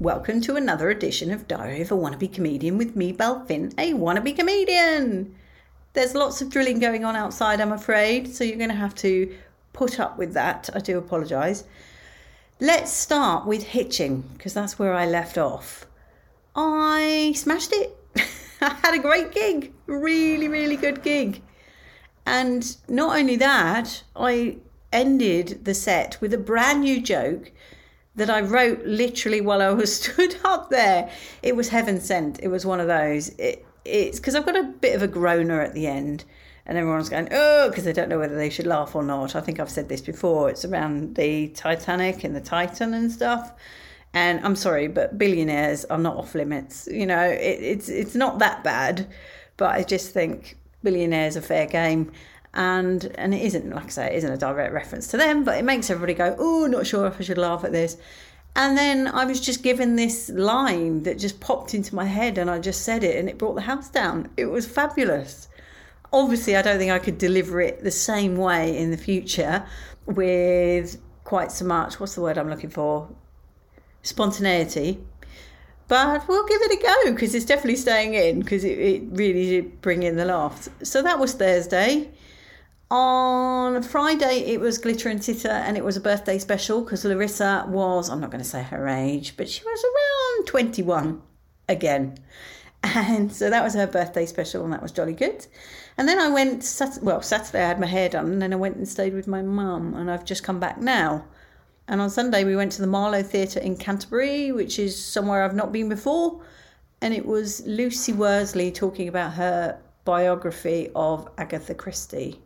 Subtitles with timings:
[0.00, 4.36] Welcome to another edition of Diary of a Wannabe Comedian with me, Belfin, a wannabe
[4.36, 5.34] comedian.
[5.92, 9.36] There's lots of drilling going on outside, I'm afraid, so you're going to have to
[9.72, 10.70] put up with that.
[10.72, 11.64] I do apologise.
[12.60, 15.84] Let's start with Hitchin, because that's where I left off.
[16.54, 17.96] I smashed it.
[18.60, 21.42] I had a great gig, really, really good gig.
[22.24, 24.58] And not only that, I
[24.92, 27.50] ended the set with a brand new joke
[28.18, 31.10] that I wrote literally while I was stood up there.
[31.42, 32.40] It was heaven sent.
[32.42, 33.30] It was one of those.
[33.30, 36.24] It, it's because I've got a bit of a groaner at the end,
[36.66, 39.34] and everyone's going, oh, because they don't know whether they should laugh or not.
[39.34, 40.50] I think I've said this before.
[40.50, 43.54] It's around the Titanic and the Titan and stuff.
[44.12, 46.88] And I'm sorry, but billionaires are not off limits.
[46.90, 49.06] You know, it, it's it's not that bad,
[49.56, 52.12] but I just think billionaires are fair game
[52.54, 55.58] and and it isn't like I say, it isn't a direct reference to them, but
[55.58, 57.96] it makes everybody go, "Oh, not sure if I should laugh at this."
[58.56, 62.50] And then I was just given this line that just popped into my head, and
[62.50, 64.30] I just said it, and it brought the house down.
[64.36, 65.48] It was fabulous.
[66.12, 69.64] Obviously, I don't think I could deliver it the same way in the future
[70.06, 72.00] with quite so much.
[72.00, 73.08] What's the word I'm looking for?
[74.02, 74.98] Spontaneity.
[75.86, 79.48] But we'll give it a go because it's definitely staying in because it, it really
[79.48, 80.68] did bring in the laughs.
[80.82, 82.10] So that was Thursday.
[82.90, 87.66] On Friday, it was Glitter and Titter, and it was a birthday special because Larissa
[87.68, 91.22] was, I'm not going to say her age, but she was around 21
[91.68, 92.18] again.
[92.84, 95.46] And so that was her birthday special, and that was jolly good.
[95.98, 98.56] And then I went, Sat- well, Saturday I had my hair done, and then I
[98.56, 101.24] went and stayed with my mum, and I've just come back now.
[101.88, 105.56] And on Sunday, we went to the Marlow Theatre in Canterbury, which is somewhere I've
[105.56, 106.40] not been before.
[107.02, 112.40] And it was Lucy Worsley talking about her biography of Agatha Christie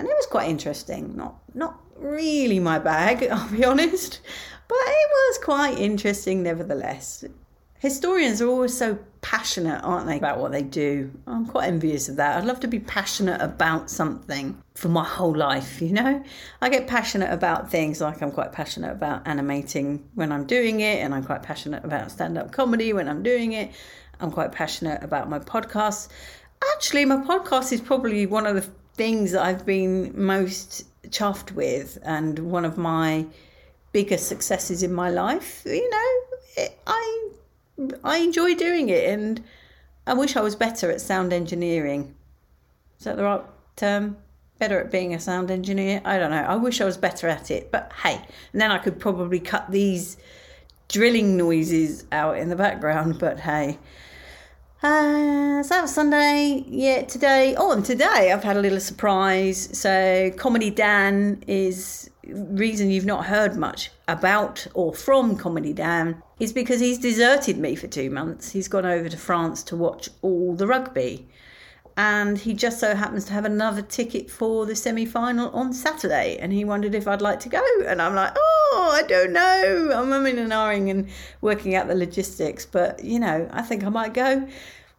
[0.00, 1.14] and it was quite interesting.
[1.14, 4.20] Not not really my bag, I'll be honest,
[4.66, 7.24] but it was quite interesting nevertheless.
[7.80, 11.10] Historians are always so passionate, aren't they, about what they do?
[11.26, 12.36] I'm quite envious of that.
[12.36, 16.22] I'd love to be passionate about something for my whole life, you know?
[16.60, 20.98] I get passionate about things like I'm quite passionate about animating when I'm doing it,
[20.98, 23.72] and I'm quite passionate about stand up comedy when I'm doing it.
[24.20, 26.08] I'm quite passionate about my podcast.
[26.74, 31.96] Actually, my podcast is probably one of the things that I've been most chuffed with
[32.02, 33.24] and one of my
[33.92, 35.62] biggest successes in my life.
[35.64, 36.10] You know,
[36.58, 37.28] it, I
[38.04, 39.42] I enjoy doing it, and
[40.06, 42.14] I wish I was better at sound engineering.
[42.98, 43.40] Is that the right
[43.74, 44.18] term?
[44.58, 46.02] Better at being a sound engineer?
[46.04, 46.42] I don't know.
[46.42, 48.16] I wish I was better at it, but hey,
[48.52, 50.18] and then I could probably cut these
[50.88, 53.18] drilling noises out in the background.
[53.18, 53.78] But hey,
[54.82, 56.64] uh, so Sunday.
[56.66, 57.54] Yeah, today.
[57.56, 59.76] Oh, and today I've had a little surprise.
[59.78, 66.52] So, Comedy Dan is reason you've not heard much about or from Comedy Dan is
[66.52, 68.52] because he's deserted me for two months.
[68.52, 71.28] He's gone over to France to watch all the rugby.
[72.02, 76.38] And he just so happens to have another ticket for the semi final on Saturday.
[76.38, 77.62] And he wondered if I'd like to go.
[77.86, 79.90] And I'm like, oh, I don't know.
[79.94, 81.10] I'm umming and ahhing and
[81.42, 82.64] working out the logistics.
[82.64, 84.48] But, you know, I think I might go.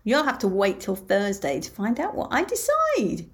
[0.04, 3.26] You'll have to wait till Thursday to find out what I decide.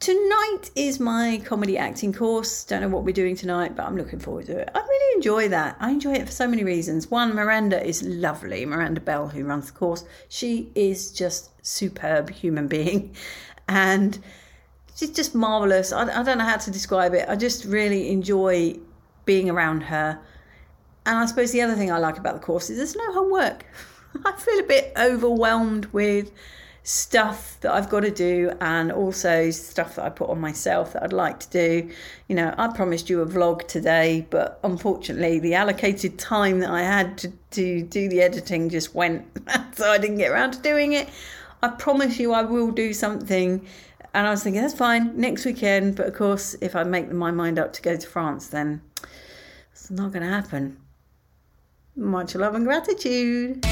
[0.00, 2.64] Tonight is my comedy acting course.
[2.64, 4.68] Don't know what we're doing tonight, but I'm looking forward to it.
[4.74, 5.76] I really enjoy that.
[5.80, 7.10] I enjoy it for so many reasons.
[7.10, 8.66] One, Miranda is lovely.
[8.66, 13.14] Miranda Bell, who runs the course, she is just superb human being,
[13.68, 14.18] and
[14.94, 15.92] she's just marvelous.
[15.92, 17.26] I, I don't know how to describe it.
[17.28, 18.78] I just really enjoy
[19.24, 20.18] being around her.
[21.06, 23.64] And I suppose the other thing I like about the course is there's no homework.
[24.24, 26.30] I feel a bit overwhelmed with
[26.86, 31.02] stuff that I've got to do and also stuff that I put on myself that
[31.02, 31.90] I'd like to do.
[32.28, 36.82] You know, I promised you a vlog today, but unfortunately, the allocated time that I
[36.82, 39.26] had to, to do the editing just went,
[39.76, 41.08] so I didn't get around to doing it.
[41.62, 43.66] I promise you I will do something.
[44.12, 45.96] And I was thinking, that's fine, next weekend.
[45.96, 48.82] But of course, if I make my mind up to go to France, then
[49.72, 50.76] it's not going to happen.
[51.96, 53.64] Much love and gratitude.